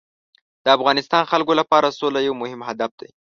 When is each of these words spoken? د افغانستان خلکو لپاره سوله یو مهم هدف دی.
د 0.63 0.65
افغانستان 0.77 1.23
خلکو 1.31 1.53
لپاره 1.59 1.95
سوله 1.99 2.19
یو 2.27 2.33
مهم 2.41 2.61
هدف 2.69 2.91
دی. 2.99 3.09